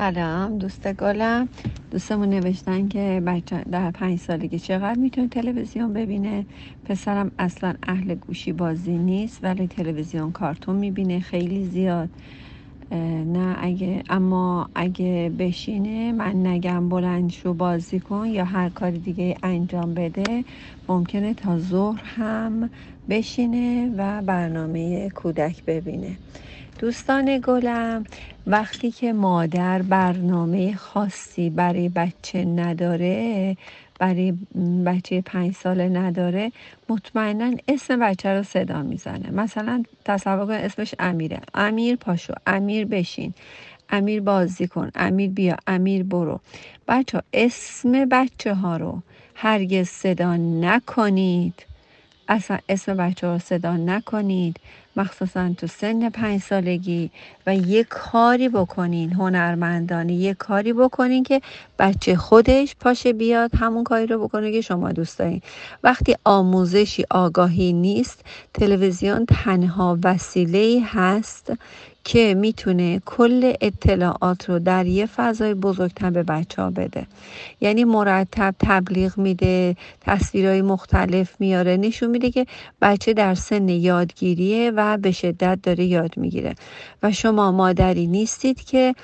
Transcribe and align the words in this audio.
سلام 0.00 0.58
دوست 0.58 0.92
گلم. 0.92 1.48
دوستمون 1.90 2.28
نوشتن 2.30 2.88
که 2.88 3.22
بچه 3.26 3.64
در 3.72 3.90
پنج 3.90 4.18
سالگی 4.18 4.58
چقدر 4.58 4.98
می‌تونه 4.98 5.28
تلویزیون 5.28 5.92
ببینه. 5.92 6.46
پسرم 6.84 7.30
اصلا 7.38 7.74
اهل 7.82 8.14
گوشی 8.14 8.52
بازی 8.52 8.98
نیست 8.98 9.44
ولی 9.44 9.68
تلویزیون 9.68 10.32
کارتون 10.32 10.76
می‌بینه 10.76 11.20
خیلی 11.20 11.64
زیاد. 11.64 12.08
نه 13.26 13.56
اگه 13.60 14.02
اما 14.10 14.68
اگه 14.74 15.32
بشینه 15.38 16.12
من 16.12 16.46
نگم 16.46 16.88
بلند 16.88 17.30
شو 17.30 17.54
بازی 17.54 18.00
کن 18.00 18.26
یا 18.26 18.44
هر 18.44 18.68
کاری 18.68 18.98
دیگه 18.98 19.36
انجام 19.42 19.94
بده 19.94 20.44
ممکنه 20.88 21.34
تا 21.34 21.58
ظهر 21.58 22.02
هم 22.04 22.70
بشینه 23.08 23.94
و 23.96 24.22
برنامه 24.22 25.08
کودک 25.10 25.64
ببینه. 25.64 26.16
دوستان 26.78 27.40
گلم 27.44 28.04
وقتی 28.46 28.90
که 28.90 29.12
مادر 29.12 29.82
برنامه 29.82 30.74
خاصی 30.76 31.50
برای 31.50 31.88
بچه 31.88 32.44
نداره 32.44 33.56
برای 33.98 34.32
بچه 34.86 35.20
پنج 35.20 35.54
ساله 35.54 35.88
نداره 35.88 36.52
مطمئنا 36.88 37.52
اسم 37.68 37.98
بچه 37.98 38.28
رو 38.34 38.42
صدا 38.42 38.82
می‌زنه. 38.82 39.30
مثلا 39.30 39.82
تصور 40.04 40.46
کن 40.46 40.52
اسمش 40.52 40.94
امیره. 40.98 41.40
امیر 41.54 41.96
پاشو 41.96 42.32
امیر 42.46 42.86
بشین 42.86 43.34
امیر 43.90 44.20
بازی 44.20 44.66
کن 44.66 44.90
امیر 44.94 45.30
بیا 45.30 45.56
امیر 45.66 46.02
برو. 46.04 46.40
بچه 46.88 47.22
اسم 47.32 48.04
بچه 48.04 48.54
ها 48.54 48.76
رو 48.76 49.02
هرگز 49.34 49.88
صدا 49.88 50.36
نکنید. 50.36 51.66
اصلا 52.28 52.58
اسم 52.68 52.94
بچه 52.96 53.26
رو 53.26 53.38
صدا 53.38 53.76
نکنید. 53.76 54.56
مخصوصا 54.96 55.54
تو 55.58 55.66
سن 55.66 56.10
پنج 56.10 56.40
سالگی 56.40 57.10
و 57.46 57.56
یه 57.56 57.84
کاری 57.84 58.48
بکنین 58.48 59.12
هنرمندانه 59.12 60.12
یه 60.12 60.34
کاری 60.34 60.72
بکنین 60.72 61.22
که 61.22 61.40
بچه 61.78 62.16
خودش 62.16 62.76
پاشه 62.80 63.12
بیاد 63.12 63.50
همون 63.54 63.84
کاری 63.84 64.06
رو 64.06 64.24
بکنه 64.24 64.52
که 64.52 64.60
شما 64.60 64.92
دوست 64.92 65.18
دارین. 65.18 65.42
وقتی 65.84 66.16
آموزشی 66.24 67.04
آگاهی 67.10 67.72
نیست 67.72 68.24
تلویزیون 68.54 69.26
تنها 69.26 69.98
وسیله 70.04 70.82
هست 70.86 71.52
که 72.04 72.34
می‌تونه 72.34 73.00
کل 73.06 73.52
اطلاعات 73.60 74.48
رو 74.48 74.58
در 74.58 74.86
یه 74.86 75.06
فضای 75.06 75.54
بزرگتر 75.54 76.10
به 76.10 76.22
بچه 76.22 76.62
ها 76.62 76.70
بده. 76.70 77.06
یعنی 77.60 77.84
مرتب 77.84 78.54
تبلیغ 78.58 79.18
میده 79.18 79.76
تصویرهای 80.00 80.62
مختلف 80.62 81.36
میاره 81.40 81.76
نشون 81.76 82.10
میده 82.10 82.30
که 82.30 82.46
بچه 82.82 83.12
در 83.12 83.34
سن 83.34 83.68
یادگیریه 83.68 84.70
و 84.70 84.98
به 84.98 85.12
شدت 85.12 85.58
داره 85.62 85.84
یاد 85.84 86.10
می‌گیره. 86.16 86.54
و 87.02 87.12
شما 87.12 87.52
مادری 87.52 88.06
نیستید 88.06 88.64
که 88.64 88.94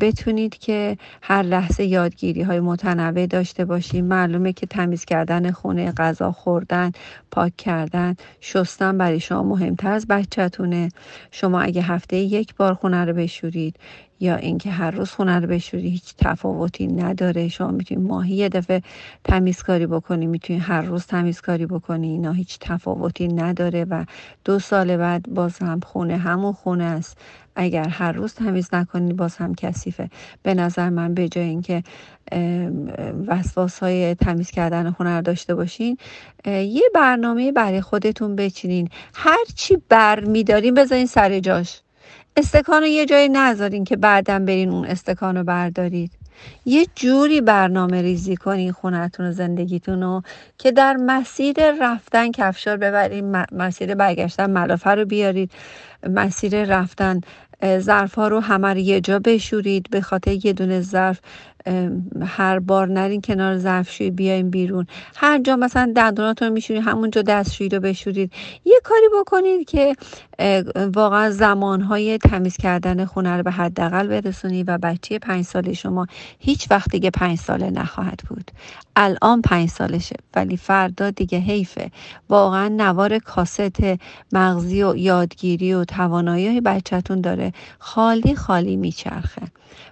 بتونید 0.00 0.58
که 0.58 0.98
هر 1.22 1.42
لحظه 1.42 1.84
یادگیری 1.84 2.42
های 2.42 2.60
متنوع 2.60 3.26
داشته 3.26 3.64
باشید 3.64 4.04
معلومه 4.04 4.52
که 4.52 4.66
تمیز 4.66 5.04
کردن 5.04 5.50
خونه 5.50 5.92
غذا 5.92 6.32
خوردن 6.32 6.92
پاک 7.30 7.56
کردن 7.56 8.16
شستن 8.40 8.98
برای 8.98 9.20
شما 9.20 9.42
مهمتر 9.42 9.92
از 9.92 10.06
بچهتونه. 10.06 10.88
شما 11.30 11.60
اگه 11.60 11.82
هفته 11.82 12.16
یک 12.16 12.54
بار 12.54 12.74
خونه 12.74 13.04
رو 13.04 13.12
بشورید 13.12 13.76
یا 14.20 14.36
اینکه 14.36 14.70
هر 14.70 14.90
روز 14.90 15.10
خونه 15.10 15.40
رو 15.40 15.46
بشوری 15.46 15.90
هیچ 15.90 16.14
تفاوتی 16.18 16.86
نداره. 16.86 17.48
شما 17.48 17.70
می‌تونید 17.70 18.08
ماهی 18.08 18.34
یه 18.34 18.48
دفعه 18.48 18.82
تمیزکاری 19.24 19.86
بکنی 19.86 20.26
می‌تونید 20.26 20.62
هر 20.64 20.82
روز 20.82 21.06
تمیزکاری 21.06 21.66
بکنی 21.66 22.08
اینا 22.08 22.32
هیچ 22.32 22.58
تفاوتی 22.60 23.28
نداره 23.28 23.84
و 23.84 24.04
دو 24.44 24.58
سال 24.58 24.96
بعد 24.96 25.28
باز 25.28 25.58
هم 25.58 25.80
خونه 25.80 26.16
همون 26.16 26.52
خونه 26.52 26.84
است. 26.84 27.18
اگر 27.58 27.88
هر 27.88 28.12
روز 28.12 28.34
تمیز 28.34 28.68
نکنی 28.72 29.12
باز 29.12 29.36
هم 29.36 29.54
کثیفه. 29.54 30.10
به 30.42 30.54
نظر 30.54 30.88
من 30.88 31.14
به 31.14 31.28
جای 31.28 31.44
اینکه 31.44 31.82
وسواس 33.26 33.78
های 33.78 34.14
تمیز 34.14 34.50
کردن 34.50 34.90
خونه 34.90 35.16
رو 35.16 35.22
داشته 35.22 35.54
باشین 35.54 35.96
یه 36.46 36.82
برنامه 36.94 37.52
برای 37.52 37.80
خودتون 37.80 38.36
بچینین. 38.36 38.88
هر 39.14 39.44
چی 39.54 39.76
بر 39.88 40.24
میدارین 40.24 40.74
بذارین 40.74 41.06
سر 41.06 41.40
جاش. 41.40 41.82
استکان 42.36 42.82
رو 42.82 42.88
یه 42.88 43.06
جایی 43.06 43.28
نذارین 43.28 43.84
که 43.84 43.96
بعدم 43.96 44.44
برین 44.44 44.70
اون 44.70 44.86
استکان 44.86 45.36
رو 45.36 45.44
بردارید. 45.44 46.12
یه 46.64 46.86
جوری 46.94 47.40
برنامه 47.40 48.02
ریزی 48.02 48.36
کنین 48.36 48.72
خونتون 48.72 49.26
و 49.26 49.32
زندگیتون 49.32 50.02
رو 50.02 50.22
که 50.58 50.72
در 50.72 50.96
مسیر 50.96 51.72
رفتن 51.80 52.30
کفشار 52.32 52.76
ببرین 52.76 53.44
مسیر 53.52 53.94
برگشتن 53.94 54.50
ملافه 54.50 54.90
رو 54.90 55.04
بیارید. 55.04 55.50
مسیر 56.08 56.64
رفتن 56.64 57.20
ظرف 57.78 58.14
ها 58.14 58.28
رو 58.28 58.40
همه 58.40 58.68
رو 58.68 58.78
یه 58.78 59.00
جا 59.00 59.18
بشورید 59.18 59.90
به 59.90 60.00
خاطر 60.00 60.46
یه 60.46 60.52
دونه 60.52 60.80
ظرف 60.80 61.20
هر 62.26 62.58
بار 62.58 62.88
نرین 62.88 63.20
کنار 63.20 63.58
ظرفشویی 63.58 64.10
بیاین 64.10 64.50
بیرون. 64.50 64.86
هر 65.16 65.38
جا 65.38 65.56
مثلا 65.56 65.92
دندوناتون 65.96 66.48
میشورید 66.48 66.82
همونجا 66.82 67.22
دستشویی 67.22 67.70
رو 67.70 67.80
بشورید. 67.80 68.32
یه 68.64 68.80
کاری 68.84 69.06
بکنید 69.20 69.68
که 69.68 69.96
واقعا 70.94 71.30
زمانهای 71.30 72.18
تمیز 72.18 72.56
کردن 72.56 73.04
خونه 73.04 73.36
رو 73.36 73.42
به 73.42 73.50
حداقل 73.50 74.06
برسونید 74.06 74.68
و 74.68 74.78
بچه 74.78 75.18
پنج 75.18 75.44
ساله 75.44 75.72
شما 75.72 76.06
هیچ 76.38 76.70
وقت 76.70 76.90
دیگه 76.90 77.10
پنج 77.10 77.38
ساله 77.38 77.70
نخواهد 77.70 78.20
بود. 78.28 78.50
الان 78.96 79.42
پنج 79.42 79.68
سالشه 79.68 80.16
ولی 80.36 80.56
فردا 80.56 81.10
دیگه 81.10 81.38
حیفه. 81.38 81.90
واقعا 82.28 82.68
نوار 82.68 83.18
کاست 83.18 83.82
مغزی 84.32 84.82
و 84.82 84.96
یادگیری 84.96 85.74
و 85.74 85.84
توانایی 85.96 86.60
بچهتون 86.60 87.20
داره. 87.20 87.52
خالی 87.78 88.34
خالی 88.34 88.76
میچرخه. 88.76 89.42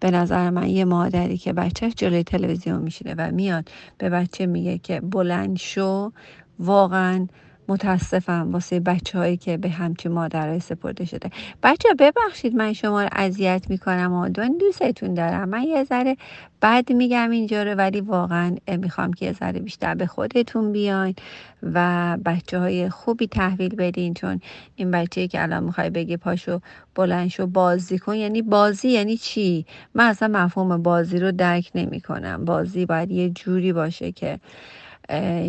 به 0.00 0.10
نظر 0.10 0.50
من 0.50 0.68
یه 0.68 0.84
مادری 0.84 1.38
که 1.38 1.52
بچهش 1.52 1.92
جلوی 1.96 2.24
تلویزیون 2.24 2.82
میشینه 2.82 3.14
و 3.18 3.30
میاد 3.30 3.68
به 3.98 4.10
بچه 4.10 4.46
میگه 4.46 4.78
که 4.78 5.00
بلند 5.00 5.58
شو 5.58 6.12
واقعا 6.58 7.26
متاسفم 7.68 8.52
واسه 8.52 8.80
بچه 8.80 9.18
هایی 9.18 9.36
که 9.36 9.56
به 9.56 9.68
همچین 9.68 10.12
مادرای 10.12 10.60
سپرده 10.60 11.04
شده. 11.04 11.30
بچه 11.62 11.88
ببخشید 11.98 12.54
من 12.54 12.72
شما 12.72 13.02
رو 13.02 13.08
اذیت 13.12 13.66
می‌کنم 13.68 14.12
و 14.12 14.28
دون 14.28 14.58
دوستتون 14.58 15.14
دارم. 15.14 15.48
من 15.48 15.62
یه 15.62 15.84
ذره 15.84 16.16
بد 16.62 16.92
میگم 16.92 17.30
اینجا 17.30 17.62
رو 17.62 17.74
ولی 17.74 18.00
واقعا 18.00 18.56
می‌خوام 18.68 19.12
که 19.12 19.26
یه 19.26 19.32
ذره 19.32 19.60
بیشتر 19.60 19.94
به 19.94 20.06
خودتون 20.06 20.72
بیاین 20.72 21.14
و 21.62 22.18
بچه 22.24 22.58
های 22.58 22.88
خوبی 22.90 23.26
تحویل 23.26 23.74
بدین 23.76 24.14
چون 24.14 24.40
این 24.76 24.90
بچه 24.90 25.28
که 25.28 25.42
الان 25.42 25.64
می‌خوای 25.64 25.90
بگی 25.90 26.16
پاشو 26.16 26.60
بلند 26.94 27.28
شو 27.28 27.46
بازی 27.46 27.98
کن. 27.98 28.14
یعنی 28.14 28.42
بازی 28.42 28.88
یعنی 28.88 29.16
چی؟ 29.16 29.66
من 29.94 30.04
اصلا 30.08 30.28
مفهوم 30.28 30.82
بازی 30.82 31.18
رو 31.18 31.32
درک 31.32 31.70
نمی 31.74 32.00
کنم 32.00 32.44
بازی 32.44 32.86
باید 32.86 33.10
یه 33.10 33.30
جوری 33.30 33.72
باشه 33.72 34.12
که 34.12 34.40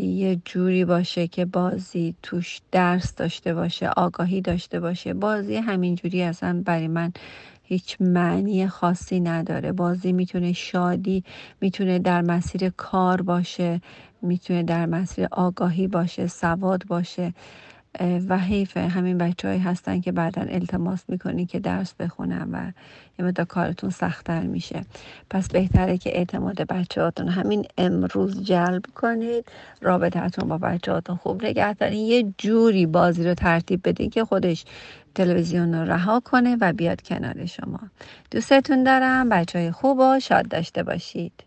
یه 0.02 0.42
جوری 0.46 0.86
باشه 0.86 1.28
که 1.28 1.46
بازی 1.46 2.16
توش 2.24 2.62
درس 2.72 3.16
داشته 3.16 3.54
باشه 3.54 3.90
آگاهی 3.90 4.42
داشته 4.42 4.80
باشه. 4.80 5.14
بازی 5.14 5.56
همینجوری 5.56 6.22
اصلا 6.22 6.64
برای 6.66 6.88
من 6.88 7.12
هیچ 7.64 7.98
معنی 8.00 8.68
خاصی 8.68 9.20
نداره. 9.20 9.72
بازی 9.72 10.14
می‌تونه 10.14 10.54
شادی 10.54 11.24
می‌تونه 11.62 12.00
در 12.00 12.22
مسیر 12.22 12.70
کار 12.70 13.22
باشه 13.22 13.82
می‌تونه 14.22 14.64
در 14.64 14.86
مسیر 14.86 15.28
آگاهی 15.32 15.88
باشه 15.88 16.28
سواد 16.28 16.84
باشه. 16.88 17.34
و 18.30 18.38
حیف 18.40 18.78
همین 18.78 19.18
بچه 19.18 19.50
هستن 19.50 20.02
که 20.02 20.12
بعدا 20.12 20.42
التماس 20.42 21.04
می‌کنی 21.08 21.46
که 21.46 21.60
درس 21.60 21.94
بخونن 21.94 22.50
و 22.52 22.72
یه 23.20 23.26
مدت 23.26 23.48
کارتون 23.48 23.90
سختتر 23.90 24.42
میشه. 24.42 24.82
پس 25.30 25.48
بهتره 25.48 25.98
که 25.98 26.18
اعتماد 26.18 26.62
بچه 26.62 27.02
هاتون 27.02 27.28
همین 27.28 27.66
امروز 27.78 28.44
جلب 28.44 28.84
کنید. 28.96 29.46
رابطتون 29.82 30.50
با 30.50 30.58
بچه 30.58 30.92
هاتون 30.92 31.16
خوب 31.16 31.44
نگه 31.46 31.74
دارین. 31.74 32.06
یه 32.06 32.34
جوری 32.38 32.86
بازی 32.86 33.24
رو 33.24 33.34
ترتیب 33.34 33.82
بدین 33.90 34.10
که 34.10 34.26
خودش 34.26 34.66
تلویزیون 35.16 35.74
رو 35.74 35.92
رها 35.92 36.20
کنه 36.20 36.58
و 36.62 36.74
بیاد 36.74 37.02
کنار 37.02 37.46
شما. 37.46 37.80
دوستتون 38.32 38.84
دارم. 38.84 39.30
بچه 39.30 39.60
های 39.60 39.72
خوب 39.72 40.00
و 40.00 40.20
شاد 40.20 40.48
داشته 40.48 40.84
باشید. 40.84 41.47